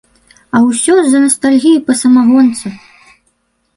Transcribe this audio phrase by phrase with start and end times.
[0.55, 2.67] А ўсё з-за настальгіі па самагонцы!